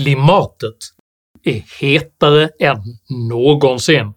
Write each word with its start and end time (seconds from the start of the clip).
Klimatet 0.00 0.76
är 1.42 1.80
hetare 1.80 2.50
än 2.60 2.82
någonsin, 3.28 4.12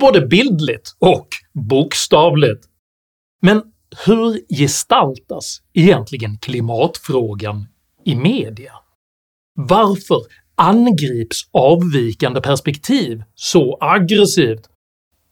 både 0.00 0.26
bildligt 0.26 0.96
och 0.98 1.28
bokstavligt. 1.52 2.66
Men 3.42 3.62
hur 4.06 4.54
gestaltas 4.56 5.62
egentligen 5.72 6.38
klimatfrågan 6.38 7.66
i 8.04 8.14
media? 8.14 8.72
Varför 9.54 10.22
angrips 10.54 11.48
avvikande 11.52 12.40
perspektiv 12.40 13.22
så 13.34 13.78
aggressivt? 13.80 14.68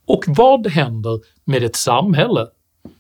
Och 0.07 0.25
vad 0.27 0.66
händer 0.66 1.20
med 1.45 1.62
ett 1.62 1.77
samhälle 1.77 2.46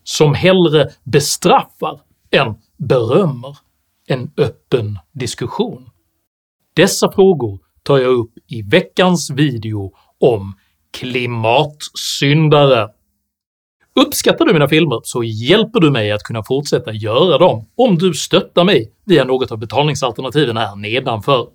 som 0.04 0.34
hellre 0.34 0.90
bestraffar 1.04 2.00
än 2.30 2.54
berömmer 2.76 3.58
en 4.06 4.30
öppen 4.36 4.98
diskussion? 5.12 5.90
Dessa 6.76 7.12
frågor 7.12 7.58
tar 7.82 7.98
jag 7.98 8.12
upp 8.12 8.32
i 8.46 8.62
veckans 8.62 9.30
video 9.30 9.92
om 10.20 10.54
klimatsyndare. 10.90 12.88
Uppskattar 14.00 14.44
du 14.44 14.52
mina 14.52 14.68
filmer 14.68 15.00
så 15.04 15.24
hjälper 15.24 15.80
du 15.80 15.90
mig 15.90 16.12
att 16.12 16.22
kunna 16.22 16.42
fortsätta 16.42 16.92
göra 16.92 17.38
dem 17.38 17.68
om 17.76 17.98
du 17.98 18.14
stöttar 18.14 18.64
mig 18.64 18.92
via 19.04 19.24
något 19.24 19.52
av 19.52 19.58
betalningsalternativen 19.58 20.56
här 20.56 20.76
nedanför. 20.76 21.48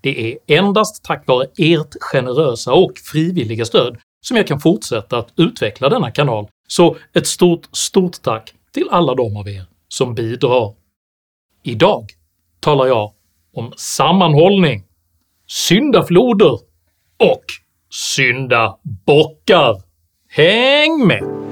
Det 0.00 0.32
är 0.32 0.38
endast 0.58 1.04
tack 1.04 1.26
vare 1.26 1.46
ert 1.58 1.96
generösa 2.00 2.72
och 2.72 2.92
frivilliga 3.12 3.64
stöd 3.64 3.98
som 4.26 4.36
jag 4.36 4.46
kan 4.46 4.60
fortsätta 4.60 5.18
att 5.18 5.32
utveckla 5.36 5.88
denna 5.88 6.10
kanal, 6.10 6.48
så 6.68 6.96
ett 7.12 7.26
stort, 7.26 7.68
stort 7.72 8.22
tack 8.22 8.54
till 8.72 8.88
alla 8.90 9.14
de 9.14 9.36
av 9.36 9.48
er 9.48 9.64
som 9.88 10.14
bidrar. 10.14 10.74
Idag 11.62 12.10
talar 12.60 12.86
jag 12.86 13.12
om 13.52 13.72
sammanhållning, 13.76 14.84
syndafloder 15.46 16.52
och 17.18 17.44
syndabockar. 17.90 19.82
Häng 20.28 21.06
med! 21.06 21.50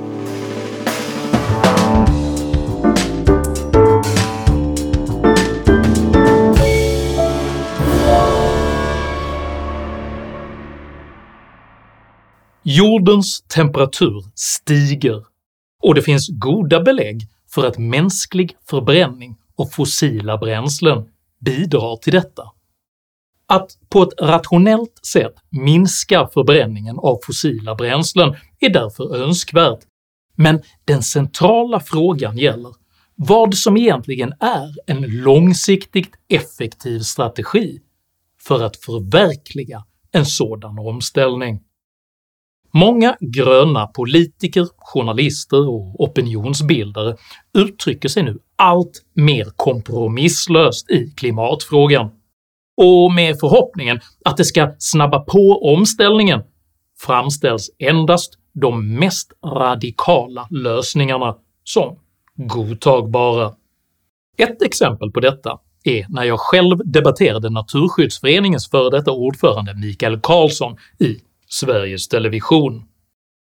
Jordens 12.62 13.43
temperatur 13.43 14.25
stiger 14.35 15.25
och 15.83 15.95
det 15.95 16.03
finns 16.03 16.29
goda 16.29 16.81
belägg 16.81 17.29
för 17.51 17.67
att 17.67 17.79
mänsklig 17.79 18.57
förbränning 18.71 19.37
av 19.57 19.67
fossila 19.67 20.39
bränslen 20.39 21.09
bidrar 21.41 21.97
till 21.97 22.12
detta. 22.12 22.42
Att 23.47 23.70
på 23.89 24.03
ett 24.03 24.20
rationellt 24.20 25.00
sätt 25.06 25.34
minska 25.50 26.28
förbränningen 26.34 26.98
av 26.98 27.19
fossila 27.27 27.75
bränslen 27.75 28.36
är 28.61 28.70
därför 28.70 29.17
önskvärt, 29.17 29.81
men 30.34 30.62
den 30.84 31.03
centrala 31.03 31.81
frågan 31.81 32.39
gäller 32.39 32.75
vad 33.14 33.55
som 33.55 33.77
egentligen 33.77 34.33
är 34.41 34.75
en 34.86 35.03
långsiktigt 35.03 36.12
effektiv 36.28 37.00
strategi 37.00 37.81
för 38.41 38.64
att 38.64 38.77
förverkliga 38.77 39.84
en 40.12 40.27
sådan 40.27 40.78
omställning. 40.78 41.61
Många 42.71 43.17
gröna 43.21 43.87
politiker, 43.87 44.67
journalister 44.79 45.69
och 45.69 46.01
opinionsbildare 46.01 47.17
uttrycker 47.59 48.09
sig 48.09 48.23
nu 48.23 48.39
allt 48.57 49.05
mer 49.15 49.47
kompromisslöst 49.57 50.91
i 50.91 51.11
klimatfrågan, 51.17 52.11
och 52.77 53.13
med 53.13 53.39
förhoppningen 53.41 54.01
att 54.25 54.37
det 54.37 54.45
ska 54.45 54.75
snabba 54.79 55.21
på 55.21 55.73
omställningen 55.73 56.43
framställs 57.01 57.71
endast 57.79 58.39
de 58.53 58.95
mest 58.95 59.33
radikala 59.47 60.47
lösningarna 60.51 61.37
som 61.65 61.99
godtagbara. 62.37 63.53
Ett 64.39 64.62
exempel 64.62 65.11
på 65.11 65.21
detta 65.21 65.59
är 65.84 66.07
när 66.09 66.25
jag 66.25 66.41
själv 66.41 66.78
debatterade 66.84 67.51
Naturskyddsföreningens 67.51 68.71
före 68.71 68.91
detta 68.91 69.11
ordförande 69.12 69.75
Mikael 69.75 70.21
Karlsson 70.21 70.77
i 70.99 71.17
Sveriges 71.48 72.09
Television. 72.09 72.82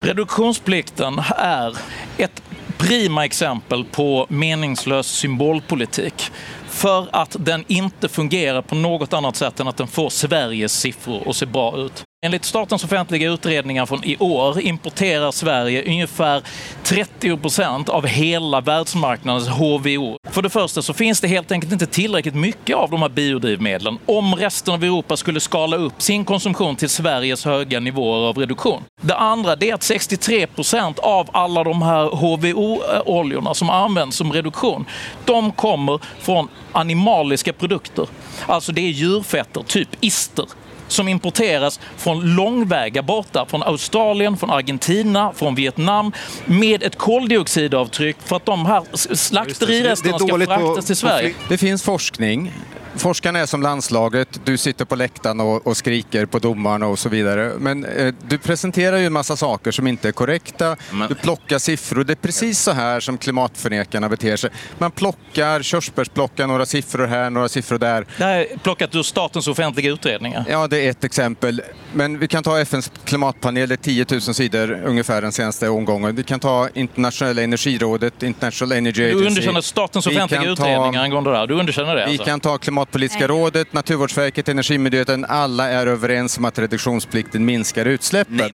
Reduktionsplikten 0.04 1.18
är 1.36 1.76
ett 2.18 2.42
prima 2.78 3.24
exempel 3.24 3.84
på 3.84 4.26
meningslös 4.28 5.06
symbolpolitik 5.06 6.22
för 6.66 7.08
att 7.12 7.36
den 7.40 7.64
inte 7.68 8.08
fungerar 8.08 8.62
på 8.62 8.74
något 8.74 9.12
annat 9.12 9.36
sätt 9.36 9.60
än 9.60 9.68
att 9.68 9.76
den 9.76 9.86
får 9.86 10.08
Sveriges 10.08 10.80
siffror 10.80 11.28
att 11.28 11.36
se 11.36 11.46
bra 11.46 11.78
ut. 11.78 12.04
Enligt 12.26 12.44
statens 12.44 12.84
offentliga 12.84 13.30
utredningar 13.30 13.86
från 13.86 14.04
i 14.04 14.16
år 14.16 14.60
importerar 14.60 15.30
Sverige 15.30 15.84
ungefär 15.86 16.42
30 16.82 17.36
procent 17.36 17.88
av 17.88 18.06
hela 18.06 18.60
världsmarknadens 18.60 19.48
HVO. 19.48 20.16
För 20.30 20.42
det 20.42 20.50
första 20.50 20.82
så 20.82 20.92
finns 20.92 21.20
det 21.20 21.28
helt 21.28 21.52
enkelt 21.52 21.72
inte 21.72 21.86
tillräckligt 21.86 22.34
mycket 22.34 22.76
av 22.76 22.90
de 22.90 23.02
här 23.02 23.08
biodrivmedlen 23.08 23.98
om 24.06 24.34
resten 24.34 24.74
av 24.74 24.84
Europa 24.84 25.16
skulle 25.16 25.40
skala 25.40 25.76
upp 25.76 26.02
sin 26.02 26.24
konsumtion 26.24 26.76
till 26.76 26.88
Sveriges 26.88 27.44
höga 27.44 27.80
nivåer 27.80 28.28
av 28.28 28.38
reduktion. 28.38 28.82
Det 29.00 29.16
andra 29.16 29.52
är 29.52 29.74
att 29.74 29.82
63 29.82 30.46
procent 30.46 30.98
av 30.98 31.30
alla 31.32 31.64
de 31.64 31.82
här 31.82 32.06
HVO-oljorna 32.06 33.54
som 33.54 33.70
används 33.70 34.16
som 34.16 34.32
reduktion, 34.32 34.84
de 35.24 35.52
kommer 35.52 36.00
från 36.20 36.48
animaliska 36.72 37.52
produkter. 37.52 38.06
Alltså 38.46 38.72
det 38.72 38.80
är 38.80 38.90
djurfetter, 38.90 39.62
typ 39.62 39.88
ister 40.00 40.46
som 40.88 41.08
importeras 41.08 41.80
från 41.96 42.34
långväga 42.34 43.02
borta, 43.02 43.46
från 43.46 43.62
Australien, 43.62 44.36
från 44.36 44.50
Argentina, 44.50 45.32
från 45.36 45.54
Vietnam 45.54 46.12
med 46.44 46.82
ett 46.82 46.98
koldioxidavtryck 46.98 48.16
för 48.24 48.36
att 48.36 48.46
de 48.46 48.66
här 48.66 48.82
slakteriresterna 49.16 50.18
ska 50.18 50.38
fraktas 50.38 50.86
till 50.86 50.96
Sverige. 50.96 51.34
Det 51.48 51.58
finns 51.58 51.82
forskning 51.82 52.52
forskarna 52.98 53.38
är 53.38 53.46
som 53.46 53.62
landslaget, 53.62 54.40
du 54.44 54.56
sitter 54.56 54.84
på 54.84 54.96
läktaren 54.96 55.40
och, 55.40 55.66
och 55.66 55.76
skriker 55.76 56.26
på 56.26 56.38
domarna 56.38 56.86
och 56.86 56.98
så 56.98 57.08
vidare. 57.08 57.52
Men 57.58 57.84
eh, 57.84 58.14
du 58.28 58.38
presenterar 58.38 58.96
ju 58.96 59.06
en 59.06 59.12
massa 59.12 59.36
saker 59.36 59.70
som 59.70 59.86
inte 59.86 60.08
är 60.08 60.12
korrekta. 60.12 60.76
Men... 60.92 61.08
Du 61.08 61.14
plockar 61.14 61.58
siffror. 61.58 62.04
Det 62.04 62.12
är 62.12 62.14
precis 62.14 62.60
så 62.60 62.72
här 62.72 63.00
som 63.00 63.18
klimatförnekarna 63.18 64.08
beter 64.08 64.36
sig. 64.36 64.50
Man 64.78 64.90
plockar, 64.90 65.62
körsbärsplockar 65.62 66.46
några 66.46 66.66
siffror 66.66 67.06
här, 67.06 67.30
några 67.30 67.48
siffror 67.48 67.78
där. 67.78 68.06
Det 68.16 68.24
här 68.24 68.38
är 68.38 68.58
plockat 68.62 68.94
ur 68.94 69.02
statens 69.02 69.48
offentliga 69.48 69.92
utredningar. 69.92 70.44
Ja, 70.48 70.66
det 70.66 70.86
är 70.86 70.90
ett 70.90 71.04
exempel. 71.04 71.62
Men 71.92 72.18
vi 72.18 72.28
kan 72.28 72.42
ta 72.42 72.60
FNs 72.60 72.92
klimatpanel, 73.04 73.68
det 73.68 73.74
är 73.74 73.76
10 73.76 74.06
000 74.10 74.20
sidor 74.20 74.82
ungefär 74.84 75.22
den 75.22 75.32
senaste 75.32 75.68
omgången. 75.68 76.16
Vi 76.16 76.22
kan 76.22 76.40
ta 76.40 76.68
internationella 76.74 77.42
energirådet, 77.42 78.22
International 78.22 78.72
Energy 78.72 79.04
Agency. 79.04 79.22
Du 79.22 79.28
underkänner 79.28 79.60
statens 79.60 80.06
offentliga 80.06 80.44
utredningar 80.44 80.92
ta... 80.92 81.00
angående 81.00 81.30
det 81.30 81.36
här? 81.36 81.46
Du 81.46 81.54
underkänner 81.54 81.96
det? 81.96 82.04
Vi 82.04 82.10
alltså. 82.10 82.24
kan 82.24 82.40
ta 82.40 82.58
klimat 82.58 82.87
Klimatpolitiska 82.88 83.28
rådet, 83.28 83.72
Naturvårdsverket, 83.72 84.48
Energimyndigheten, 84.48 85.24
alla 85.24 85.68
är 85.68 85.86
överens 85.86 86.38
om 86.38 86.44
att 86.44 86.58
reduktionsplikten 86.58 87.44
minskar 87.44 87.86
utsläppen. 87.86 88.36
Nej. 88.36 88.52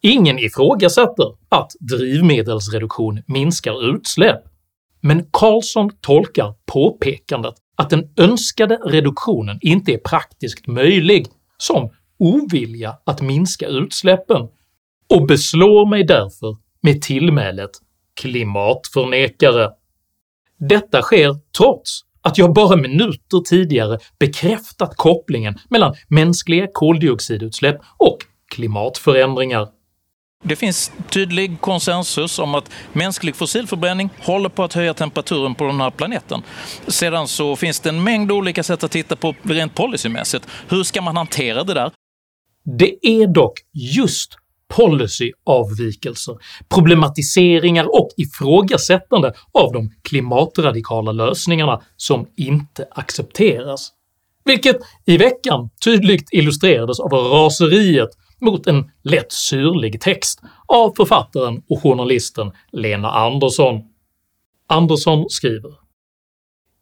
Ingen 0.00 0.38
ifrågasätter 0.38 1.36
att 1.48 1.72
drivmedelsreduktion 1.80 3.22
minskar 3.26 3.94
utsläpp, 3.94 4.40
men 5.00 5.26
Carlson 5.32 5.90
tolkar 6.00 6.54
påpekandet 6.66 7.54
att 7.76 7.90
den 7.90 8.08
önskade 8.16 8.76
reduktionen 8.76 9.58
inte 9.60 9.92
är 9.92 9.98
praktiskt 9.98 10.66
möjlig 10.66 11.26
som 11.58 11.90
ovilja 12.18 12.98
att 13.04 13.20
minska 13.20 13.66
utsläppen 13.66 14.48
och 15.14 15.26
beslår 15.26 15.86
mig 15.86 16.04
därför 16.04 16.56
med 16.82 17.02
tillmälet 17.02 17.70
“klimatförnekare”. 18.20 19.70
Detta 20.58 21.02
sker 21.02 21.34
trots 21.58 22.05
att 22.26 22.38
jag 22.38 22.52
bara 22.52 22.76
minuter 22.76 23.40
tidigare 23.40 23.98
bekräftat 24.18 24.96
kopplingen 24.96 25.58
mellan 25.68 25.94
mänskliga 26.08 26.66
koldioxidutsläpp 26.72 27.76
och 27.96 28.18
klimatförändringar. 28.54 29.68
Det 30.42 30.56
finns 30.56 30.92
tydlig 31.10 31.60
konsensus 31.60 32.38
om 32.38 32.54
att 32.54 32.70
mänsklig 32.92 33.36
fossilförbränning 33.36 34.10
håller 34.18 34.48
på 34.48 34.64
att 34.64 34.72
höja 34.72 34.94
temperaturen 34.94 35.54
på 35.54 35.64
den 35.64 35.80
här 35.80 35.90
planeten. 35.90 36.42
Sedan 36.86 37.28
så 37.28 37.56
finns 37.56 37.80
det 37.80 37.88
en 37.88 38.02
mängd 38.02 38.32
olika 38.32 38.62
sätt 38.62 38.84
att 38.84 38.90
titta 38.90 39.16
på 39.16 39.34
rent 39.42 39.74
policymässigt. 39.74 40.48
Hur 40.68 40.82
ska 40.82 41.02
man 41.02 41.16
hantera 41.16 41.64
det 41.64 41.74
där? 41.74 41.90
Det 42.78 43.06
är 43.06 43.26
dock 43.26 43.60
just 43.72 44.36
policyavvikelser, 44.74 46.36
problematiseringar 46.68 47.84
och 47.84 48.08
ifrågasättande 48.16 49.32
av 49.52 49.72
de 49.72 49.90
klimatradikala 50.02 51.12
lösningarna 51.12 51.82
som 51.96 52.26
inte 52.36 52.88
accepteras, 52.90 53.92
vilket 54.44 54.76
i 55.04 55.16
veckan 55.16 55.70
tydligt 55.84 56.28
illustrerades 56.32 57.00
av 57.00 57.12
raseriet 57.12 58.10
mot 58.40 58.66
en 58.66 58.90
lätt 59.02 59.32
syrlig 59.32 60.00
text 60.00 60.40
av 60.66 60.92
författaren 60.96 61.62
och 61.68 61.82
journalisten 61.82 62.52
Lena 62.72 63.10
Andersson. 63.10 63.80
Andersson 64.68 65.24
skriver 65.28 65.70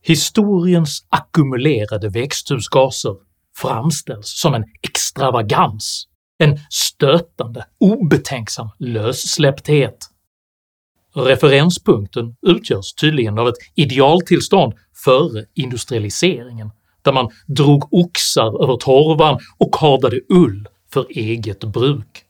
“Historiens 0.02 1.06
ackumulerade 1.08 2.08
växthusgaser 2.08 3.16
framställs 3.56 4.40
som 4.40 4.54
en 4.54 4.64
extravagans, 4.82 6.08
en 6.38 6.58
stötande, 6.70 7.66
obetänksam 7.78 8.69
lössläppthet. 8.78 9.98
Referenspunkten 11.14 12.36
utgörs 12.46 12.94
tydligen 12.94 13.38
av 13.38 13.48
ett 13.48 13.54
idealtillstånd 13.75 14.72
före 15.04 15.44
industrialiseringen, 15.54 16.70
där 17.02 17.12
man 17.12 17.31
drog 17.46 17.94
oxar 17.94 18.62
över 18.64 18.76
torvan 18.76 19.40
och 19.58 19.75
kardade 19.75 20.20
ull 20.28 20.69
för 20.92 21.06
eget 21.10 21.64
bruk. 21.64 22.22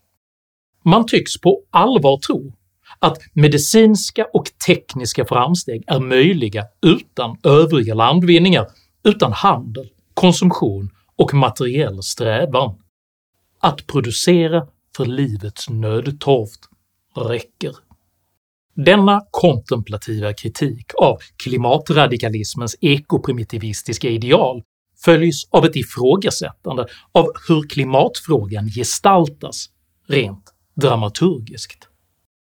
Man 0.84 1.06
tycks 1.06 1.40
på 1.40 1.60
allvar 1.70 2.18
tro 2.18 2.52
att 2.98 3.18
medicinska 3.32 4.26
och 4.32 4.50
tekniska 4.66 5.24
framsteg 5.24 5.84
är 5.86 6.00
möjliga 6.00 6.64
utan 6.82 7.36
övriga 7.42 7.94
landvinningar, 7.94 8.66
utan 9.04 9.32
handel, 9.32 9.88
konsumtion 10.14 10.90
och 11.16 11.34
materiell 11.34 12.02
strävan. 12.02 12.74
Att 13.64 13.87
producera 13.87 14.66
för 14.96 15.05
livets 15.05 15.69
nödtorft 15.70 16.61
räcker. 17.16 17.72
Denna 18.76 19.22
kontemplativa 19.31 20.32
kritik 20.32 20.93
av 20.94 21.19
klimatradikalismens 21.43 22.76
ekoprimitivistiska 22.81 24.08
ideal 24.08 24.62
följs 25.05 25.49
av 25.50 25.64
ett 25.64 25.76
ifrågasättande 25.76 26.87
av 27.12 27.26
hur 27.49 27.69
klimatfrågan 27.69 28.69
gestaltas 28.69 29.66
rent 30.08 30.52
dramaturgiskt. 30.76 31.88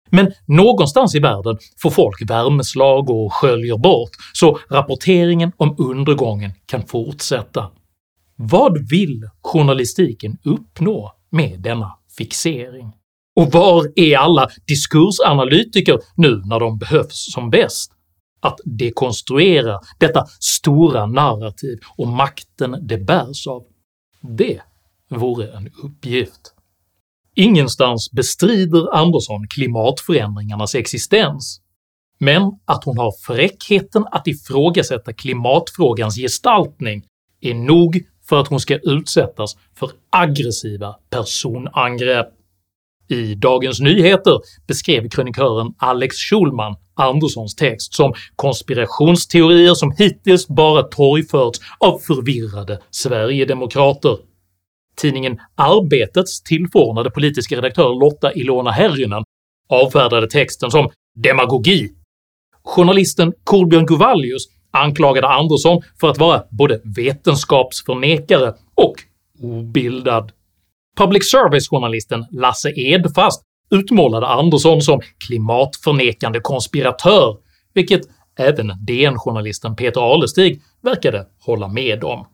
Men 0.09 0.33
någonstans 0.45 1.15
i 1.15 1.19
världen 1.19 1.57
får 1.81 1.89
folk 1.89 2.29
värmeslag 2.29 3.09
och 3.09 3.33
sköljer 3.33 3.77
bort, 3.77 4.11
så 4.33 4.59
rapporteringen 4.69 5.51
om 5.57 5.75
undergången 5.79 6.51
kan 6.65 6.87
fortsätta. 6.87 7.71
Vad 8.35 8.89
vill 8.89 9.29
journalistiken 9.41 10.37
uppnå 10.43 11.13
med 11.29 11.61
denna 11.61 11.91
fixering? 12.17 12.93
Och 13.35 13.51
var 13.51 13.91
är 13.95 14.17
alla 14.17 14.49
diskursanalytiker 14.67 15.99
nu 16.15 16.41
när 16.45 16.59
de 16.59 16.77
behövs 16.77 17.33
som 17.33 17.49
bäst? 17.49 17.91
Att 18.39 18.59
dekonstruera 18.65 19.79
detta 19.99 20.25
stora 20.39 21.05
narrativ 21.05 21.79
och 21.97 22.07
makten 22.07 22.77
det 22.81 22.97
bärs 22.97 23.47
av, 23.47 23.63
det 24.21 24.61
vore 25.09 25.51
en 25.51 25.69
uppgift. 25.83 26.53
Ingenstans 27.35 28.11
bestrider 28.11 28.95
Andersson 28.95 29.47
klimatförändringarnas 29.47 30.75
existens, 30.75 31.61
men 32.19 32.41
att 32.65 32.83
hon 32.83 32.97
har 32.97 33.13
fräckheten 33.25 34.05
att 34.11 34.27
ifrågasätta 34.27 35.13
klimatfrågans 35.13 36.15
gestaltning 36.15 37.03
är 37.41 37.53
nog 37.53 38.03
för 38.33 38.39
att 38.39 38.47
hon 38.47 38.59
ska 38.59 38.77
utsättas 38.77 39.57
för 39.75 39.91
aggressiva 40.09 40.95
personangrepp. 41.09 42.27
I 43.09 43.35
Dagens 43.35 43.79
Nyheter 43.79 44.39
beskrev 44.67 45.09
krönikören 45.09 45.73
Alex 45.77 46.15
Schulman 46.15 46.75
Anderssons 46.93 47.55
text 47.55 47.93
som 47.93 48.13
“konspirationsteorier 48.35 49.73
som 49.73 49.91
hittills 49.97 50.47
bara 50.47 50.83
torgförts 50.83 51.59
av 51.79 51.99
förvirrade 51.99 52.79
sverigedemokrater”. 52.89 54.17
Tidningen 54.97 55.39
Arbetets 55.55 56.43
tillförordnade 56.43 57.11
politiska 57.11 57.57
redaktör 57.57 57.99
Lotta 57.99 58.33
Ilona 58.33 58.71
Herrynen 58.71 59.23
avfärdade 59.69 60.29
texten 60.29 60.71
som 60.71 60.89
“demagogi”. 61.15 61.89
Journalisten 62.63 63.33
Kolbjörn 63.43 63.85
Govallius 63.85 64.43
anklagade 64.73 65.27
Andersson 65.27 65.81
för 65.99 66.09
att 66.09 66.17
vara 66.17 66.43
både 66.49 66.81
vetenskapsförnekare 66.83 68.53
och 68.75 68.95
obildad. 69.41 70.31
Public 70.97 71.31
service-journalisten 71.31 72.25
Lasse 72.31 72.71
Edfast 72.75 73.43
utmålade 73.71 74.27
Andersson 74.27 74.81
som 74.81 75.01
klimatförnekande 75.27 76.39
konspiratör, 76.39 77.37
vilket 77.73 78.01
även 78.39 78.67
DN-journalisten 78.87 79.75
Peter 79.75 80.13
Alestig 80.13 80.61
verkade 80.81 81.25
hålla 81.45 81.67
med 81.67 82.03
om. 82.03 82.27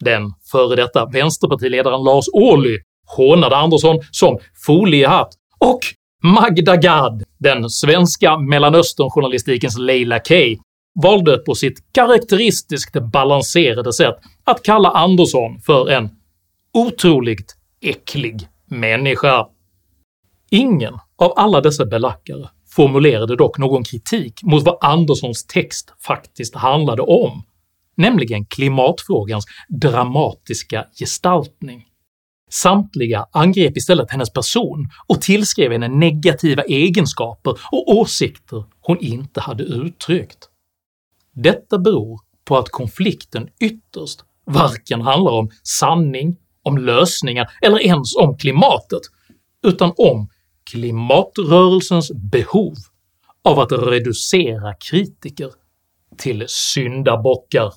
Den 0.00 0.32
före 0.52 0.76
detta 0.76 1.06
vänsterpartiledaren 1.06 2.04
Lars 2.04 2.24
Ohly 2.32 2.78
hånade 3.16 3.56
Andersson 3.56 3.98
som 4.10 4.38
foliehatt 4.66 5.28
och 5.58 5.80
Magda 6.22 6.76
Gad, 6.76 7.22
den 7.38 7.70
svenska 7.70 8.38
mellanösternjournalistikens 8.38 9.78
Leila 9.78 10.18
Kay, 10.18 10.58
valde 11.02 11.38
på 11.38 11.54
sitt 11.54 11.92
karaktäristiskt 11.92 13.02
balanserade 13.12 13.92
sätt 13.92 14.16
att 14.44 14.62
kalla 14.62 14.90
Andersson 14.90 15.60
för 15.60 15.90
en 15.90 16.10
“otroligt 16.72 17.56
äcklig 17.80 18.48
människa”. 18.66 19.46
Ingen 20.50 20.94
av 21.18 21.32
alla 21.36 21.60
dessa 21.60 21.86
belackare 21.86 22.48
formulerade 22.70 23.36
dock 23.36 23.58
någon 23.58 23.84
kritik 23.84 24.42
mot 24.42 24.62
vad 24.62 24.78
Anderssons 24.80 25.46
text 25.46 25.94
faktiskt 26.06 26.54
handlade 26.54 27.02
om, 27.02 27.42
nämligen 27.96 28.46
klimatfrågans 28.46 29.44
dramatiska 29.68 30.86
gestaltning. 30.98 31.84
Samtliga 32.50 33.26
angrep 33.32 33.76
istället 33.76 34.10
hennes 34.10 34.32
person 34.32 34.88
och 35.06 35.22
tillskrev 35.22 35.72
henne 35.72 35.88
negativa 35.88 36.62
egenskaper 36.62 37.50
och 37.72 37.88
åsikter 37.88 38.64
hon 38.80 38.98
inte 39.00 39.40
hade 39.40 39.64
uttryckt. 39.64 40.49
Detta 41.32 41.78
beror 41.78 42.20
på 42.44 42.58
att 42.58 42.68
konflikten 42.68 43.48
ytterst 43.60 44.24
varken 44.44 45.00
handlar 45.00 45.32
om 45.32 45.50
sanning, 45.62 46.36
om 46.62 46.78
lösningar 46.78 47.50
eller 47.62 47.78
ens 47.78 48.16
om 48.16 48.36
klimatet, 48.36 49.02
utan 49.66 49.92
om 49.96 50.28
klimatrörelsens 50.70 52.12
behov 52.12 52.74
av 53.44 53.58
att 53.58 53.72
reducera 53.72 54.74
kritiker 54.74 55.52
till 56.16 56.44
syndabockar. 56.48 57.72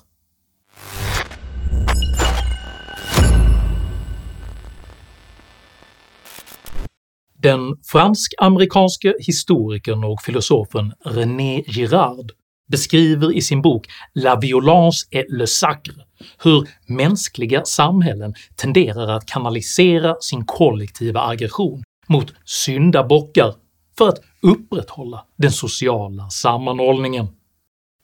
Den 7.32 7.76
fransk-amerikanske 7.92 9.14
historikern 9.18 10.04
och 10.04 10.22
filosofen 10.22 10.92
René 11.04 11.62
Girard 11.66 12.32
beskriver 12.74 13.32
i 13.32 13.42
sin 13.42 13.62
bok 13.62 13.86
“La 14.14 14.34
violence 14.36 15.06
et 15.10 15.26
le 15.28 15.46
sacre” 15.46 16.02
hur 16.44 16.68
mänskliga 16.86 17.64
samhällen 17.64 18.34
tenderar 18.56 19.08
att 19.08 19.26
kanalisera 19.26 20.16
sin 20.20 20.44
kollektiva 20.44 21.20
aggression 21.20 21.82
mot 22.08 22.32
syndabockar 22.44 23.54
för 23.98 24.08
att 24.08 24.18
upprätthålla 24.42 25.26
den 25.36 25.52
sociala 25.52 26.30
sammanhållningen. 26.30 27.26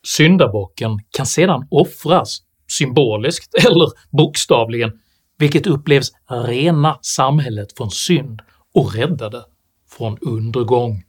Syndabocken 0.07 0.99
kan 1.17 1.25
sedan 1.25 1.67
offras, 1.71 2.37
symboliskt 2.67 3.53
eller 3.65 3.89
bokstavligen, 4.17 4.91
vilket 5.37 5.67
upplevs 5.67 6.11
rena 6.27 6.99
samhället 7.01 7.77
från 7.77 7.91
synd 7.91 8.41
och 8.73 8.95
räddade 8.95 9.43
från 9.97 10.17
undergång. 10.21 11.03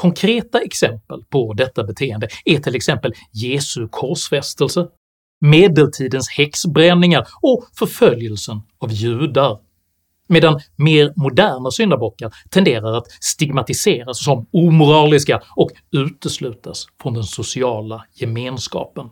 Konkreta 0.00 0.60
exempel 0.60 1.24
på 1.30 1.52
detta 1.52 1.84
beteende 1.84 2.28
är 2.44 2.58
till 2.58 2.74
exempel 2.74 3.12
Jesu 3.32 3.88
korsfästelse, 3.88 4.86
medeltidens 5.40 6.28
häxbränningar 6.28 7.26
och 7.42 7.64
förföljelsen 7.78 8.60
av 8.78 8.92
judar, 8.92 9.58
medan 10.28 10.60
mer 10.76 11.12
moderna 11.16 11.70
syndabockar 11.70 12.34
tenderar 12.50 12.96
att 12.96 13.06
stigmatiseras 13.20 14.24
som 14.24 14.46
omoraliska 14.52 15.42
och 15.56 15.70
uteslutas 15.92 16.86
från 17.02 17.14
den 17.14 17.24
sociala 17.24 18.04
gemenskapen. 18.14 19.10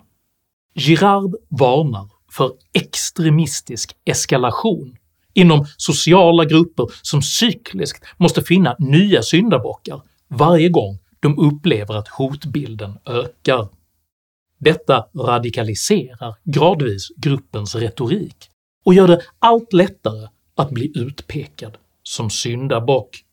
Girard 0.75 1.35
varnar 1.49 2.09
för 2.33 2.53
extremistisk 2.73 3.97
eskalation 4.05 4.97
inom 5.35 5.67
sociala 5.77 6.45
grupper 6.45 6.87
som 7.03 7.23
cykliskt 7.23 8.05
måste 8.17 8.43
finna 8.43 8.77
nya 8.79 9.23
syndabockar 9.23 10.03
varje 10.29 10.69
gång 10.69 10.99
de 11.21 11.39
upplever 11.39 11.95
att 11.95 12.09
hotbilden 12.09 12.99
ökar. 13.07 13.69
Detta 14.59 15.07
radikaliserar 15.17 16.35
gradvis 16.45 17.09
gruppens 17.17 17.75
retorik 17.75 18.51
och 18.85 18.95
gör 18.95 19.09
det 19.09 19.23
allt 19.39 19.73
lättare 19.73 20.29
att 20.57 20.71
bli 20.71 20.93
utpekad 20.95 21.79
som 22.03 22.31
syndabock. 22.31 23.25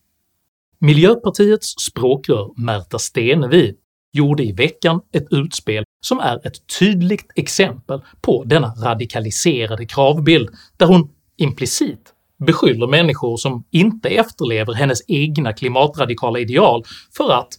Miljöpartiets 0.79 1.75
språkrör 1.79 2.61
Märta 2.61 2.99
Stenevi 2.99 3.75
gjorde 4.13 4.43
i 4.43 4.51
veckan 4.51 5.01
ett 5.11 5.27
utspel 5.31 5.83
som 6.05 6.19
är 6.19 6.47
ett 6.47 6.77
tydligt 6.79 7.31
exempel 7.35 8.01
på 8.21 8.43
denna 8.43 8.67
radikaliserade 8.67 9.85
kravbild 9.85 10.49
där 10.77 10.85
hon 10.85 11.09
implicit 11.37 12.14
beskyller 12.37 12.87
människor 12.87 13.37
som 13.37 13.63
inte 13.71 14.09
efterlever 14.09 14.73
hennes 14.73 14.99
egna 15.07 15.53
klimatradikala 15.53 16.39
ideal 16.39 16.83
för 17.17 17.31
att 17.31 17.49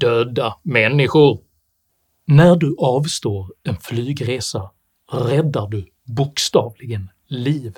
“döda 0.00 0.54
människor”. 0.62 1.40
När 2.26 2.56
du 2.56 2.76
avstår 2.78 3.52
en 3.62 3.76
flygresa 3.76 4.70
räddar 5.12 5.68
du 5.68 5.86
bokstavligen 6.06 7.10
liv. 7.28 7.76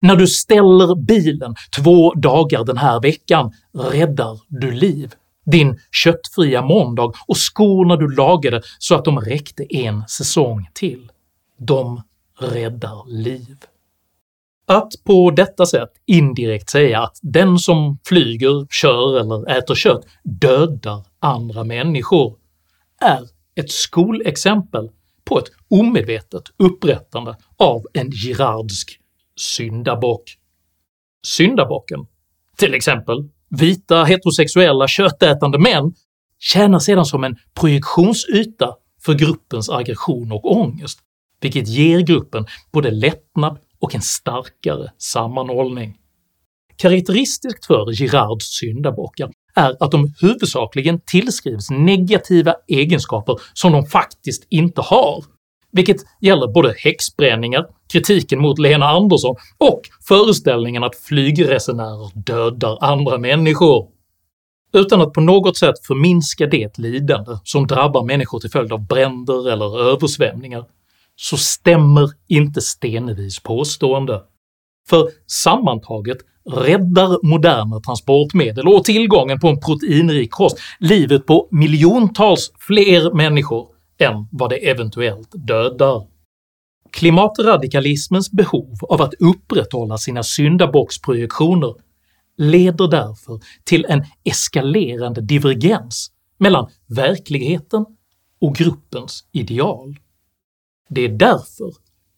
När 0.00 0.16
du 0.16 0.26
ställer 0.26 0.94
bilen 0.94 1.54
två 1.76 2.14
dagar 2.14 2.64
den 2.64 2.76
här 2.76 3.00
veckan 3.00 3.52
räddar 3.72 4.40
du 4.48 4.70
liv. 4.70 5.14
Din 5.46 5.78
köttfria 5.92 6.62
måndag 6.62 7.12
och 7.26 7.36
skorna 7.36 7.96
du 7.96 8.14
lagade 8.14 8.62
så 8.78 8.94
att 8.94 9.04
de 9.04 9.20
räckte 9.20 9.76
en 9.76 10.08
säsong 10.08 10.68
till. 10.74 11.10
De 11.58 12.02
räddar 12.38 13.08
liv. 13.08 13.56
Att 14.72 14.92
på 15.04 15.30
detta 15.30 15.66
sätt 15.66 15.90
indirekt 16.06 16.70
säga 16.70 17.00
att 17.00 17.18
den 17.22 17.58
som 17.58 17.98
flyger, 18.06 18.66
kör 18.70 19.20
eller 19.20 19.58
äter 19.58 19.74
kött 19.74 20.06
dödar 20.24 21.04
andra 21.20 21.64
människor 21.64 22.36
är 23.00 23.22
ett 23.54 23.70
skolexempel 23.70 24.90
på 25.24 25.38
ett 25.38 25.44
omedvetet 25.68 26.42
upprättande 26.56 27.36
av 27.56 27.82
en 27.92 28.10
Girardsk 28.12 28.98
syndabock. 29.36 30.22
Syndabocken, 31.26 32.06
till 32.56 32.74
exempel 32.74 33.28
vita 33.48 34.04
heterosexuella 34.04 34.88
köttätande 34.88 35.58
män, 35.58 35.94
tjänar 36.38 36.78
sedan 36.78 37.04
som 37.04 37.24
en 37.24 37.36
projektionsyta 37.54 38.74
för 39.04 39.14
gruppens 39.14 39.70
aggression 39.70 40.32
och 40.32 40.52
ångest, 40.52 40.98
vilket 41.40 41.68
ger 41.68 42.00
gruppen 42.00 42.46
både 42.72 42.90
lättnad 42.90 43.58
och 43.82 43.94
en 43.94 44.02
starkare 44.02 44.90
sammanhållning. 44.98 45.96
Karaktäristiskt 46.76 47.66
för 47.66 47.92
Girards 47.92 48.46
syndabockar 48.46 49.30
är 49.54 49.76
att 49.80 49.90
de 49.90 50.14
huvudsakligen 50.20 51.00
tillskrivs 51.06 51.70
negativa 51.70 52.54
egenskaper 52.68 53.36
som 53.52 53.72
de 53.72 53.86
faktiskt 53.86 54.46
inte 54.48 54.80
har, 54.80 55.24
vilket 55.72 55.96
gäller 56.20 56.52
både 56.52 56.74
häxbränningar, 56.78 57.66
kritiken 57.92 58.40
mot 58.40 58.58
Lena 58.58 58.86
Andersson 58.86 59.36
och 59.58 59.80
föreställningen 60.08 60.84
att 60.84 60.96
flygresenärer 60.96 62.10
dödar 62.14 62.78
andra 62.80 63.18
människor. 63.18 63.88
Utan 64.72 65.00
att 65.00 65.12
på 65.12 65.20
något 65.20 65.56
sätt 65.56 65.86
förminska 65.86 66.46
det 66.46 66.78
lidande 66.78 67.32
som 67.44 67.66
drabbar 67.66 68.04
människor 68.04 68.40
till 68.40 68.50
följd 68.50 68.72
av 68.72 68.86
bränder 68.86 69.50
eller 69.50 69.90
översvämningar 69.92 70.64
så 71.16 71.36
stämmer 71.36 72.10
inte 72.28 72.60
Stenevis 72.60 73.42
påstående, 73.42 74.22
för 74.88 75.10
sammantaget 75.26 76.18
räddar 76.50 77.26
moderna 77.26 77.80
transportmedel 77.80 78.68
och 78.68 78.84
tillgången 78.84 79.40
på 79.40 79.48
en 79.48 79.60
proteinrik 79.60 80.30
kost 80.30 80.58
livet 80.78 81.26
på 81.26 81.48
miljontals 81.50 82.52
fler 82.58 83.14
människor 83.14 83.66
än 83.98 84.28
vad 84.32 84.50
det 84.50 84.70
eventuellt 84.70 85.28
dödar. 85.32 86.06
Klimatradikalismens 86.92 88.30
behov 88.30 88.76
av 88.88 89.02
att 89.02 89.14
upprätthålla 89.14 89.98
sina 89.98 90.22
syndabocksprojektioner 90.22 91.74
leder 92.36 92.88
därför 92.88 93.40
till 93.64 93.86
en 93.88 94.04
eskalerande 94.24 95.20
divergens 95.20 96.10
mellan 96.38 96.70
verkligheten 96.86 97.86
och 98.40 98.54
gruppens 98.54 99.24
ideal. 99.32 99.96
Det 100.94 101.00
är 101.00 101.08
därför 101.08 101.72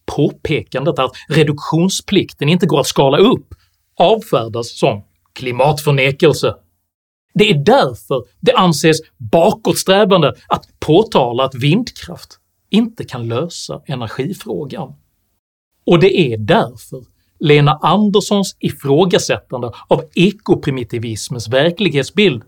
påpekandet 0.06 0.98
att 0.98 1.12
reduktionsplikten 1.28 2.48
inte 2.48 2.66
går 2.66 2.80
att 2.80 2.86
skala 2.86 3.18
upp 3.18 3.54
avfärdas 3.96 4.78
som 4.78 5.04
klimatförnekelse. 5.32 6.54
Det 7.34 7.50
är 7.50 7.64
därför 7.64 8.24
det 8.40 8.52
anses 8.52 8.96
bakåtsträvande 9.16 10.34
att 10.48 10.80
påtala 10.80 11.44
att 11.44 11.54
vindkraft 11.54 12.38
inte 12.70 13.04
kan 13.04 13.28
lösa 13.28 13.82
energifrågan. 13.86 14.94
Och 15.86 15.98
det 15.98 16.20
är 16.20 16.38
därför 16.38 17.04
Lena 17.40 17.78
Anderssons 17.82 18.56
ifrågasättande 18.60 19.72
av 19.88 20.04
ekoprimitivismens 20.14 21.48
verklighetsbild 21.48 22.42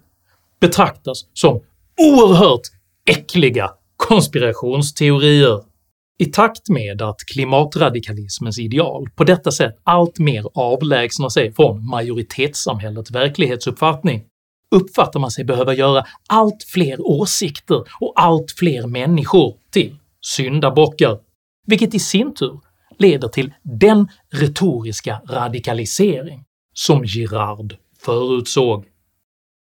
betraktas 0.61 1.27
som 1.33 1.61
oerhört 1.99 2.61
äckliga 3.07 3.71
konspirationsteorier. 3.97 5.76
I 6.19 6.27
takt 6.27 6.69
med 6.69 7.03
att 7.03 7.21
klimatradikalismens 7.33 8.59
ideal 8.59 9.09
på 9.17 9.25
detta 9.25 9.53
sätt 9.53 9.77
allt 9.85 10.19
mer 10.19 10.45
avlägsnar 10.55 11.29
sig 11.29 11.53
från 11.53 11.87
majoritetssamhällets 11.87 13.11
verklighetsuppfattning 13.11 14.23
uppfattar 14.71 15.21
man 15.21 15.31
sig 15.31 15.45
behöva 15.45 15.75
göra 15.75 16.05
allt 16.29 16.65
fler 16.69 17.01
åsikter 17.01 17.85
och 18.01 18.13
allt 18.17 18.53
fler 18.59 18.87
människor 18.87 19.55
till 19.71 19.97
syndabockar, 20.21 21.19
vilket 21.67 21.95
i 21.95 21.99
sin 21.99 22.35
tur 22.35 22.61
leder 22.99 23.29
till 23.29 23.55
den 23.63 24.09
retoriska 24.33 25.21
radikalisering 25.29 26.45
som 26.75 27.05
Girard 27.05 27.77
förutsåg. 28.05 28.85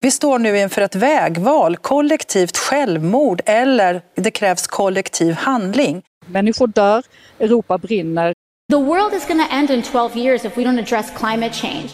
Vi 0.00 0.10
står 0.10 0.38
nu 0.38 0.58
inför 0.58 0.82
ett 0.82 0.94
vägval, 0.94 1.76
kollektivt 1.76 2.56
självmord 2.56 3.42
eller 3.46 4.02
det 4.14 4.30
krävs 4.30 4.66
kollektiv 4.66 5.34
handling. 5.34 6.02
Människor 6.30 6.66
dör, 6.66 7.02
Europa 7.38 7.78
brinner. 7.78 8.34
The 8.72 8.76
world 8.76 9.14
is 9.14 9.26
going 9.26 9.48
to 9.48 9.54
end 9.54 9.70
in 9.70 9.82
12 9.82 10.16
years 10.16 10.44
if 10.44 10.56
we 10.56 10.62
don't 10.62 10.78
address 10.78 11.10
climate 11.18 11.52
change. 11.52 11.88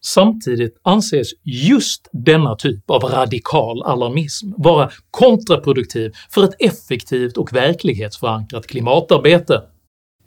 Samtidigt 0.00 0.80
anses 0.82 1.28
just 1.44 2.08
denna 2.12 2.56
typ 2.56 2.90
av 2.90 3.02
radikal 3.02 3.82
alarmism 3.82 4.52
vara 4.56 4.90
kontraproduktiv 5.10 6.12
för 6.30 6.44
ett 6.44 6.54
effektivt 6.58 7.36
och 7.36 7.52
verklighetsförankrat 7.52 8.66
klimatarbete, 8.66 9.62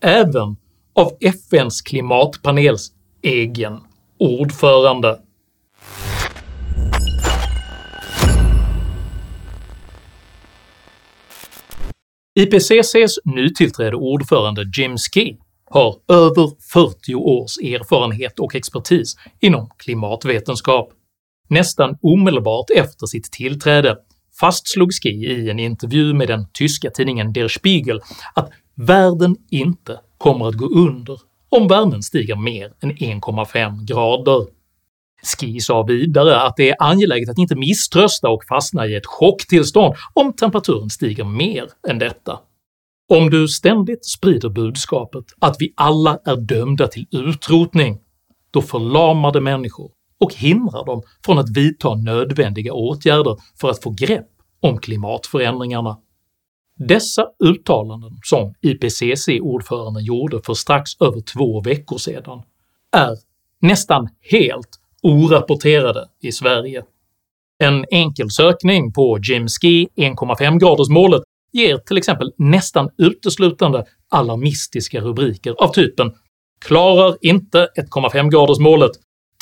även 0.01 0.55
av 0.95 1.17
FNs 1.21 1.81
klimatpanels 1.81 2.91
egen 3.21 3.79
ordförande. 4.19 5.19
IPCCs 12.35 13.19
nytillträdde 13.25 13.95
ordförande 13.95 14.65
Jim 14.77 14.97
Ski 14.97 15.37
har 15.69 15.95
över 16.07 16.51
40 16.73 17.15
års 17.15 17.57
erfarenhet 17.57 18.39
och 18.39 18.55
expertis 18.55 19.15
inom 19.39 19.69
klimatvetenskap. 19.77 20.89
Nästan 21.49 21.97
omedelbart 22.01 22.69
efter 22.75 23.05
sitt 23.05 23.31
tillträde 23.31 23.97
fastslog 24.39 24.91
Ski 24.93 25.09
i 25.09 25.49
en 25.49 25.59
intervju 25.59 26.13
med 26.13 26.27
den 26.27 26.45
tyska 26.53 26.89
tidningen 26.89 27.33
Der 27.33 27.47
Spiegel 27.47 28.01
att 28.33 28.51
världen 28.75 29.35
inte 29.49 29.99
kommer 30.17 30.47
att 30.47 30.57
gå 30.57 30.65
under 30.65 31.19
om 31.49 31.67
värmen 31.67 32.03
stiger 32.03 32.35
mer 32.35 32.73
än 32.81 32.91
1,5 32.91 33.85
grader. 33.85 34.60
Ski 35.23 35.59
sa 35.59 35.83
vidare 35.83 36.41
att 36.41 36.55
det 36.57 36.69
är 36.69 36.75
angeläget 36.79 37.29
att 37.29 37.37
inte 37.37 37.55
misströsta 37.55 38.29
och 38.29 38.43
fastna 38.49 38.87
i 38.87 38.95
ett 38.95 39.05
chocktillstånd 39.05 39.95
om 40.13 40.33
temperaturen 40.33 40.89
stiger 40.89 41.23
mer 41.23 41.65
än 41.89 41.99
detta. 41.99 42.39
Om 43.09 43.29
du 43.29 43.47
ständigt 43.47 44.05
sprider 44.05 44.49
budskapet 44.49 45.25
att 45.39 45.55
vi 45.59 45.73
alla 45.75 46.19
är 46.25 46.35
dömda 46.35 46.87
till 46.87 47.07
utrotning, 47.11 47.99
då 48.51 48.61
förlamar 48.61 49.31
det 49.31 49.41
människor 49.41 49.91
och 50.19 50.33
hindrar 50.33 50.85
dem 50.85 51.01
från 51.25 51.37
att 51.37 51.57
vidta 51.57 51.95
nödvändiga 51.95 52.73
åtgärder 52.73 53.37
för 53.61 53.69
att 53.69 53.83
få 53.83 53.89
grepp 53.89 54.27
om 54.59 54.77
klimatförändringarna. 54.77 55.97
Dessa 56.77 57.25
uttalanden 57.43 58.19
som 58.23 58.53
IPCC-ordföranden 58.61 60.03
gjorde 60.03 60.41
för 60.45 60.53
strax 60.53 60.91
över 60.99 61.21
två 61.21 61.61
veckor 61.61 61.97
sedan 61.97 62.41
är 62.91 63.17
nästan 63.61 64.09
helt 64.31 64.80
orapporterade 65.03 66.07
i 66.21 66.31
Sverige. 66.31 66.83
En 67.63 67.85
enkel 67.91 68.31
sökning 68.31 68.93
på 68.93 69.19
Jim 69.29 69.47
Ski 69.47 69.87
1,5-gradersmålet 69.95 71.21
ger 71.53 71.77
till 71.77 71.97
exempel 71.97 72.31
nästan 72.37 72.89
uteslutande 72.97 73.85
alarmistiska 74.09 74.99
rubriker 75.01 75.55
av 75.63 75.73
typen 75.73 76.11
“Klarar 76.65 77.17
inte 77.21 77.69
1,5-gradersmålet”, 77.77 78.91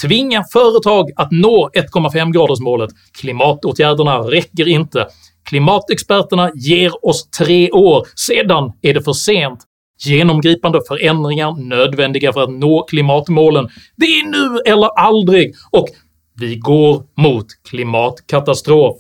“Tvinga 0.02 0.44
företag 0.54 1.10
att 1.16 1.32
nå 1.32 1.70
1,5-gradersmålet”, 1.74 2.90
“Klimatåtgärderna 3.20 4.18
räcker 4.18 4.68
inte”, 4.68 5.08
“Klimatexperterna 5.50 6.52
ger 6.56 7.06
oss 7.06 7.30
tre 7.30 7.72
år, 7.72 8.08
sedan 8.16 8.72
är 8.82 8.94
det 8.94 9.02
för 9.02 9.14
sent”, 9.14 9.60
“Genomgripande 10.06 10.82
förändringar 10.88 11.56
nödvändiga 11.56 12.34
för 12.34 12.44
att 12.44 12.52
nå 12.52 12.84
klimatmålen”, 12.84 13.70
“Det 13.96 14.06
är 14.06 14.26
nu 14.26 14.60
eller 14.66 15.00
aldrig” 15.00 15.56
och 15.72 15.88
“Vi 16.36 16.56
går 16.56 17.04
mot 17.22 17.46
klimatkatastrof”. 17.70 18.98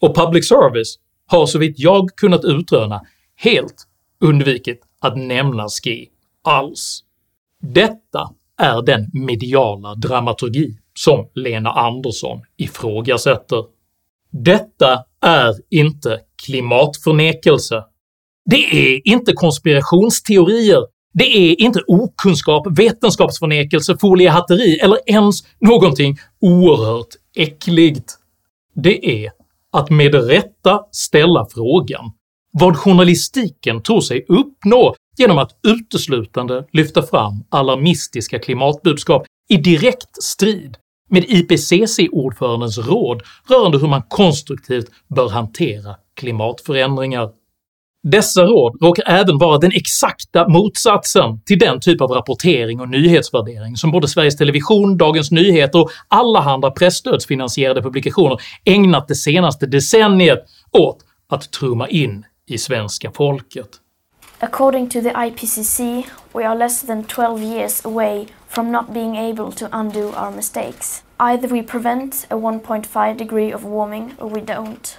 Och 0.00 0.16
public 0.16 0.48
service 0.48 0.98
har 1.26 1.46
så 1.46 1.58
vitt 1.58 1.78
jag 1.78 2.08
kunnat 2.16 2.44
utröna 2.44 3.00
helt 3.36 3.86
undvikit 4.20 4.80
att 5.00 5.16
nämna 5.16 5.68
Ski 5.68 6.08
alls. 6.44 7.00
Detta 7.62 8.30
är 8.58 8.82
den 8.82 9.10
mediala 9.12 9.94
dramaturgi 9.94 10.78
som 10.94 11.28
Lena 11.34 11.70
Andersson 11.70 12.40
ifrågasätter. 12.56 13.64
Detta 14.30 15.04
är 15.20 15.54
inte 15.70 16.20
klimatförnekelse. 16.44 17.84
Det 18.50 18.94
är 18.94 19.08
inte 19.08 19.32
konspirationsteorier. 19.32 20.86
Det 21.14 21.24
är 21.24 21.60
inte 21.60 21.80
okunskap, 21.86 22.66
vetenskapsförnekelse, 22.78 23.96
foliehatteri 24.00 24.78
eller 24.78 24.98
ens 25.06 25.36
någonting 25.60 26.18
oerhört 26.40 27.08
äckligt. 27.36 28.14
Det 28.74 29.24
är 29.24 29.30
att 29.72 29.90
med 29.90 30.14
rätta 30.14 30.80
ställa 30.92 31.46
frågan 31.54 32.10
vad 32.52 32.76
journalistiken 32.76 33.82
tror 33.82 34.00
sig 34.00 34.24
uppnå 34.28 34.94
genom 35.18 35.38
att 35.38 35.50
uteslutande 35.66 36.64
lyfta 36.72 37.02
fram 37.02 37.44
alarmistiska 37.50 38.38
klimatbudskap 38.38 39.26
i 39.48 39.56
direkt 39.56 40.22
strid 40.22 40.76
med 41.10 41.24
IPCC-ordförandens 41.28 42.78
råd 42.78 43.22
rörande 43.48 43.78
hur 43.78 43.88
man 43.88 44.02
konstruktivt 44.08 44.90
bör 45.08 45.28
hantera 45.28 45.96
klimatförändringar. 46.16 47.30
Dessa 48.02 48.44
råd 48.44 48.82
råkar 48.82 49.04
även 49.06 49.38
vara 49.38 49.58
den 49.58 49.72
exakta 49.74 50.48
motsatsen 50.48 51.40
till 51.44 51.58
den 51.58 51.80
typ 51.80 52.00
av 52.00 52.10
rapportering 52.10 52.80
och 52.80 52.88
nyhetsvärdering 52.88 53.76
som 53.76 53.90
både 53.90 54.08
Sveriges 54.08 54.36
Television, 54.36 54.96
Dagens 54.96 55.30
Nyheter 55.30 55.80
och 55.80 55.90
allehanda 56.08 56.70
pressstödsfinansierade 56.70 57.82
publikationer 57.82 58.38
ägnat 58.64 59.08
det 59.08 59.14
senaste 59.14 59.66
decenniet 59.66 60.44
åt 60.72 60.98
att 61.28 61.52
trumma 61.52 61.88
in 61.88 62.24
i 62.46 62.58
svenska 62.58 63.10
folket. 63.10 63.68
According 64.40 64.88
to 64.88 65.00
the 65.00 65.12
IPCC, 65.26 65.80
we 66.32 66.48
are 66.48 66.58
less 66.58 66.82
than 66.82 67.04
12 67.04 67.42
years 67.42 67.86
away 67.86 68.26
from 68.48 68.72
not 68.72 68.94
being 68.94 69.16
able 69.16 69.52
to 69.52 69.66
undo 69.72 70.00
our 70.00 70.30
mistakes. 70.30 71.02
Either 71.16 71.48
we 71.48 71.62
prevent 71.62 72.26
a 72.30 72.34
1.5 72.34 73.18
degree 73.18 73.54
of 73.54 73.64
warming 73.64 74.14
or 74.18 74.30
we 74.30 74.40
don't. 74.40 74.96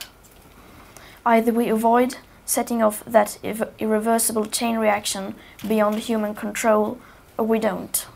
Either 1.25 1.51
we 1.53 1.71
avoid 1.71 2.15
setting 2.49 2.83
off 2.83 3.03
that 3.05 3.37
irreversible 3.77 4.45
chain 4.51 4.79
reaction 4.79 5.35
beyond 5.67 5.95
human 6.09 6.35
control 6.35 6.97
or 7.37 7.45
we 7.45 7.59
don't. 7.59 8.07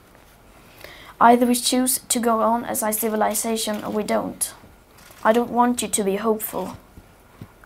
Either 1.20 1.46
we 1.46 1.56
choose 1.56 2.02
to 2.08 2.20
go 2.20 2.42
on 2.42 2.66
as 2.66 2.84
a 2.84 2.94
civilization 2.94 3.84
or 3.84 3.92
we 3.92 4.04
don't. 4.04 4.54
I 5.24 5.34
don't 5.34 5.52
want 5.52 5.82
you 5.84 5.90
to 5.90 6.04
be 6.04 6.16
hopeful. 6.16 6.68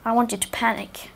I 0.06 0.12
want 0.12 0.32
you 0.32 0.40
to 0.40 0.48
panic. 0.52 1.10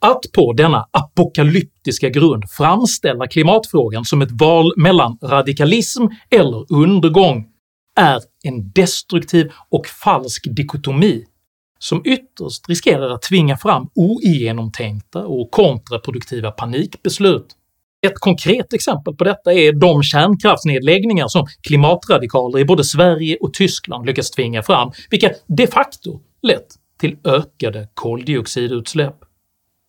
Att 0.00 0.32
på 0.32 0.52
denna 0.52 0.86
apokalyptiska 0.90 2.08
grund 2.08 2.44
framställa 2.50 3.26
klimatfrågan 3.26 4.04
som 4.04 4.22
ett 4.22 4.30
val 4.30 4.72
mellan 4.76 5.18
radikalism 5.22 6.02
eller 6.30 6.72
undergång 6.72 7.46
är 7.96 8.20
en 8.42 8.72
destruktiv 8.72 9.52
och 9.68 9.86
falsk 9.86 10.46
dikotomi 10.56 11.24
som 11.82 12.02
ytterst 12.04 12.68
riskerar 12.68 13.10
att 13.10 13.22
tvinga 13.22 13.56
fram 13.56 13.88
ogenomtänkta 13.94 15.26
och 15.26 15.50
kontraproduktiva 15.50 16.50
panikbeslut. 16.50 17.46
Ett 18.06 18.18
konkret 18.18 18.72
exempel 18.72 19.14
på 19.14 19.24
detta 19.24 19.52
är 19.52 19.72
de 19.72 20.02
kärnkraftsnedläggningar 20.02 21.28
som 21.28 21.46
klimatradikaler 21.62 22.58
i 22.58 22.64
både 22.64 22.84
Sverige 22.84 23.36
och 23.40 23.54
Tyskland 23.54 24.06
lyckats 24.06 24.30
tvinga 24.30 24.62
fram, 24.62 24.92
vilka 25.10 25.30
de 25.46 25.66
facto 25.66 26.20
lett 26.42 26.66
till 27.00 27.16
ökade 27.24 27.88
koldioxidutsläpp. 27.94 29.16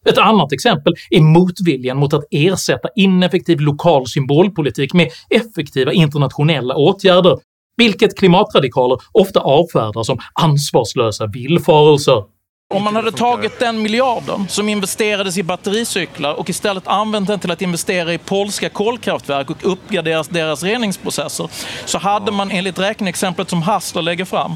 Ett 0.05 0.17
annat 0.17 0.53
exempel 0.53 0.93
är 1.09 1.21
motviljan 1.21 1.97
mot 1.97 2.13
att 2.13 2.23
ersätta 2.31 2.89
ineffektiv 2.95 3.59
lokal 3.59 4.07
symbolpolitik 4.07 4.93
med 4.93 5.09
effektiva 5.29 5.93
internationella 5.93 6.75
åtgärder, 6.75 7.39
vilket 7.77 8.17
klimatradikaler 8.17 8.97
ofta 9.11 9.39
avfärdar 9.39 10.03
som 10.03 10.19
ansvarslösa 10.33 11.27
villfarelser. 11.27 12.23
Om 12.71 12.83
man 12.83 12.95
hade 12.95 13.11
tagit 13.11 13.59
den 13.59 13.81
miljarden 13.81 14.47
som 14.47 14.69
investerades 14.69 15.37
i 15.37 15.43
battericyklar 15.43 16.33
och 16.33 16.49
istället 16.49 16.87
använt 16.87 17.27
den 17.27 17.39
till 17.39 17.51
att 17.51 17.61
investera 17.61 18.13
i 18.13 18.17
polska 18.17 18.69
kolkraftverk 18.69 19.49
och 19.49 19.57
uppgradera 19.61 20.23
deras 20.29 20.63
reningsprocesser 20.63 21.49
så 21.85 21.97
hade 21.97 22.31
man 22.31 22.51
enligt 22.51 22.79
räkneexemplet 22.79 23.49
som 23.49 23.61
Hassler 23.61 24.01
lägger 24.01 24.25
fram 24.25 24.55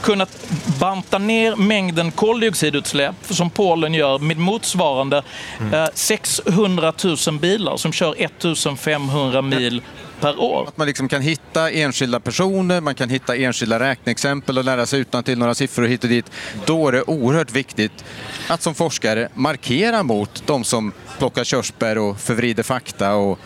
kunnat 0.00 0.46
banta 0.80 1.18
ner 1.18 1.56
mängden 1.56 2.12
koldioxidutsläpp 2.12 3.14
som 3.30 3.50
Polen 3.50 3.94
gör 3.94 4.18
med 4.18 4.38
motsvarande 4.38 5.22
eh, 5.72 5.86
600 5.94 6.92
000 7.28 7.38
bilar 7.38 7.76
som 7.76 7.92
kör 7.92 8.14
1500 8.18 9.42
mil 9.42 9.82
per 10.22 10.40
år. 10.40 10.68
Att 10.68 10.76
man 10.76 10.86
liksom 10.86 11.08
kan 11.08 11.22
hitta 11.22 11.70
enskilda 11.70 12.20
personer, 12.20 12.80
man 12.80 12.94
kan 12.94 13.08
hitta 13.08 13.36
enskilda 13.36 13.80
räkneexempel 13.80 14.58
och 14.58 14.64
lära 14.64 14.86
sig 14.86 15.00
utan 15.00 15.24
till 15.24 15.38
några 15.38 15.54
siffror 15.54 15.86
hit 15.86 16.04
och 16.04 16.10
dit. 16.10 16.30
Då 16.66 16.88
är 16.88 16.92
det 16.92 17.02
oerhört 17.02 17.52
viktigt 17.52 18.04
att 18.48 18.62
som 18.62 18.74
forskare 18.74 19.28
markera 19.34 20.02
mot 20.02 20.42
de 20.46 20.64
som 20.64 20.92
plockar 21.18 21.44
körsbär 21.44 21.98
och 21.98 22.18
förvrider 22.18 22.62
fakta 22.62 23.14
och 23.14 23.38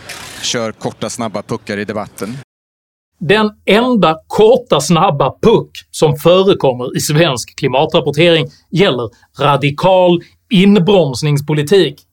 kör 0.42 0.72
korta 0.72 1.10
snabba 1.10 1.42
puckar 1.42 1.76
i 1.76 1.84
debatten. 1.84 2.38
Den 3.20 3.50
enda 3.64 4.16
korta 4.26 4.80
snabba 4.80 5.34
puck 5.42 5.70
som 5.90 6.16
förekommer 6.16 6.96
i 6.96 7.00
svensk 7.00 7.58
klimatrapportering 7.58 8.46
gäller 8.70 9.10
radikal 9.40 10.20
inbromsningspolitik 10.50 12.05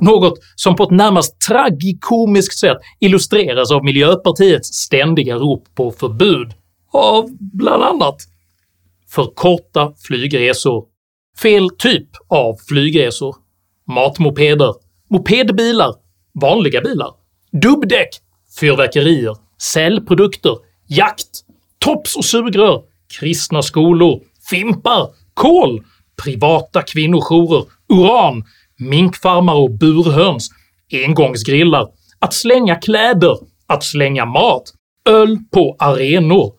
något 0.00 0.38
som 0.54 0.76
på 0.76 0.82
ett 0.84 0.90
närmast 0.90 1.40
tragikomiskt 1.40 2.58
sätt 2.58 2.78
illustreras 3.00 3.70
av 3.72 3.84
Miljöpartiets 3.84 4.68
ständiga 4.68 5.36
rop 5.36 5.74
på 5.74 5.90
förbud 5.90 6.52
av 6.92 7.28
bland 7.38 7.82
annat 7.82 8.16
för 9.10 9.26
korta 9.34 9.92
flygresor, 10.06 10.84
fel 11.42 11.70
typ 11.78 12.08
av 12.28 12.56
flygresor, 12.68 13.36
matmopeder, 13.86 14.74
mopedbilar, 15.10 15.94
vanliga 16.40 16.80
bilar, 16.80 17.10
dubbdäck, 17.62 18.08
fyrverkerier, 18.60 19.36
sälprodukter, 19.62 20.56
jakt, 20.86 21.28
tops 21.78 22.16
och 22.16 22.24
sugrör, 22.24 22.82
kristna 23.18 23.62
skolor, 23.62 24.20
fimpar, 24.50 25.08
kol, 25.34 25.84
privata 26.24 26.82
kvinnojourer, 26.82 27.64
uran, 27.88 28.44
minkfarmar 28.78 29.54
och 29.54 29.78
burhöns, 29.78 30.48
engångsgrillar, 30.92 31.88
att 32.18 32.34
slänga 32.34 32.76
kläder, 32.76 33.36
att 33.66 33.84
slänga 33.84 34.24
mat, 34.24 34.62
öl 35.08 35.38
på 35.52 35.76
arenor, 35.78 36.52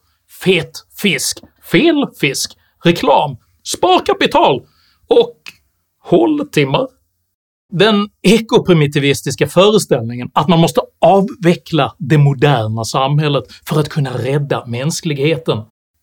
fet 0.44 0.72
fisk, 1.02 1.40
fel 1.72 2.06
fisk, 2.20 2.58
reklam, 2.84 3.38
sparkapital 3.64 4.62
och 5.08 5.38
håltimmar. 6.04 6.88
Den 7.74 8.10
ekoprimitivistiska 8.22 9.48
föreställningen 9.48 10.30
att 10.34 10.48
man 10.48 10.60
måste 10.60 10.82
avveckla 11.02 11.96
det 12.00 12.18
moderna 12.18 12.84
samhället 12.84 13.44
för 13.70 13.80
att 13.80 13.90
kunna 13.90 14.18
rädda 14.18 14.66
mänskligheten 14.66 15.58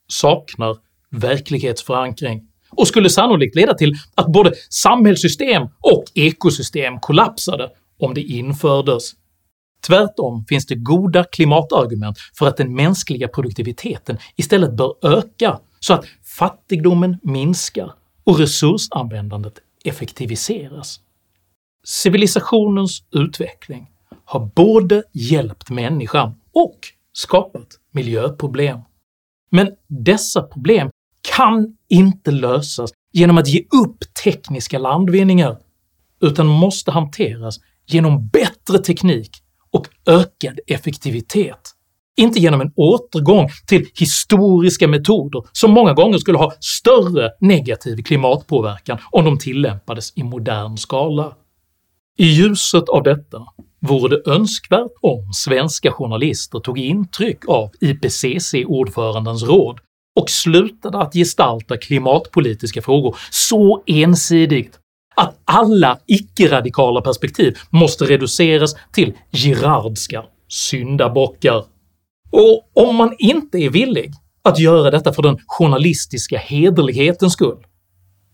saknar 0.09 0.77
verklighetsförankring 1.11 2.41
och 2.77 2.89
skulle 2.89 3.11
sannolikt 3.11 3.57
leda 3.57 3.75
till 3.75 3.95
att 4.15 4.27
både 4.27 4.53
samhällssystem 4.71 5.63
och 5.81 6.05
ekosystem 6.15 7.01
kollapsade 7.01 7.71
om 7.99 8.15
det 8.15 8.21
infördes. 8.21 9.13
Tvärtom 9.87 10.45
finns 10.49 10.67
det 10.67 10.75
goda 10.75 11.25
klimatargument 11.25 12.19
för 12.39 12.47
att 12.47 12.57
den 12.57 12.75
mänskliga 12.75 13.29
produktiviteten 13.29 14.19
istället 14.37 14.73
bör 14.73 14.95
öka 15.03 15.59
så 15.81 15.95
att 15.95 16.05
fattigdomen 16.39 17.19
minskar 17.23 17.93
och 18.25 18.39
resursanvändandet 18.39 19.55
effektiviseras. 19.85 21.01
Civilisationens 21.85 23.03
utveckling 23.13 23.91
har 24.25 24.51
både 24.55 25.03
hjälpt 25.13 25.71
människan 25.71 26.35
och 26.53 26.79
skapat 27.13 27.69
miljöproblem. 27.91 28.79
Men 29.51 29.71
dessa 29.89 30.43
problem 30.43 30.91
kan 31.37 31.77
inte 31.89 32.31
lösas 32.31 32.91
genom 33.13 33.39
att 33.39 33.49
ge 33.49 33.61
upp 33.61 34.15
tekniska 34.25 34.79
landvinningar, 34.79 35.59
utan 36.21 36.47
måste 36.47 36.91
hanteras 36.91 37.57
genom 37.87 38.29
bättre 38.29 38.79
teknik 38.79 39.31
och 39.71 39.89
ökad 40.07 40.61
effektivitet. 40.67 41.71
Inte 42.17 42.39
genom 42.39 42.61
en 42.61 42.73
återgång 42.77 43.49
till 43.67 43.87
historiska 43.95 44.89
metoder 44.89 45.43
som 45.53 45.71
många 45.71 45.93
gånger 45.93 46.19
skulle 46.19 46.39
ha 46.39 46.53
större 46.61 47.31
negativ 47.41 48.03
klimatpåverkan 48.03 48.99
om 49.11 49.25
de 49.25 49.39
tillämpades 49.39 50.13
i 50.17 50.23
modern 50.23 50.77
skala. 50.77 51.37
I 52.19 52.27
ljuset 52.27 52.89
av 52.89 53.03
detta 53.03 53.39
vore 53.81 54.17
det 54.17 54.31
önskvärt 54.31 54.93
om 55.01 55.33
svenska 55.33 55.93
journalister 55.93 56.59
tog 56.59 56.79
intryck 56.79 57.49
av 57.49 57.71
IPCC-ordförandens 57.81 59.43
råd 59.43 59.81
och 60.17 60.31
slutade 60.31 60.99
att 60.99 61.13
gestalta 61.13 61.77
klimatpolitiska 61.77 62.83
frågor 62.83 63.17
så 63.31 63.83
ensidigt 63.87 64.79
att 65.15 65.39
alla 65.45 65.99
icke-radikala 66.07 67.01
perspektiv 67.01 67.59
måste 67.71 68.05
reduceras 68.05 68.75
till 68.93 69.13
Girardska 69.33 70.25
syndabockar. 70.49 71.65
Och 72.31 72.71
om 72.89 72.97
man 72.97 73.15
inte 73.19 73.59
är 73.59 73.71
villig 73.71 74.13
att 74.43 74.59
göra 74.59 74.91
detta 74.91 75.13
för 75.13 75.23
den 75.23 75.39
journalistiska 75.47 76.39
hederlighetens 76.39 77.33
skull, 77.33 77.67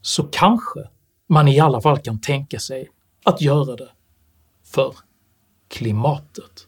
så 0.02 0.22
kanske 0.22 0.80
man 1.28 1.48
i 1.48 1.60
alla 1.60 1.80
fall 1.80 1.98
kan 1.98 2.20
tänka 2.20 2.58
sig 2.58 2.88
att 3.24 3.40
göra 3.40 3.76
det 3.76 3.88
för 4.72 4.94
klimatet. 5.68 6.67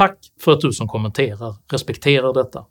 Tack 0.00 0.32
för 0.40 0.52
att 0.52 0.60
du 0.60 0.72
som 0.72 0.88
kommenterar 0.88 1.56
respekterar 1.68 2.32
detta. 2.32 2.66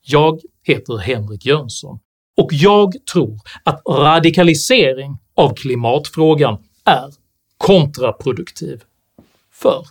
Jag 0.00 0.40
heter 0.62 0.96
Henrik 0.96 1.46
Jönsson, 1.46 2.00
och 2.36 2.48
jag 2.52 3.06
tror 3.12 3.40
att 3.64 3.82
radikalisering 3.88 5.18
av 5.34 5.54
klimatfrågan 5.54 6.64
är 6.84 7.14
kontraproduktiv 7.56 8.84
för 9.52 9.86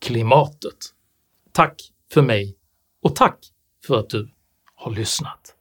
klimatet. 0.00 0.78
Tack 1.52 1.82
för 2.12 2.22
mig 2.22 2.56
och 3.02 3.16
tack 3.16 3.38
för 3.86 3.98
att 3.98 4.10
du 4.10 4.30
har 4.74 4.90
lyssnat. 4.90 5.51